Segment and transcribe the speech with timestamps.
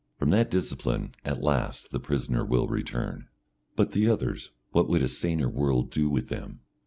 [0.17, 3.27] From that discipline at last the prisoners will return.
[3.75, 6.61] But the others; what would a saner world do with them?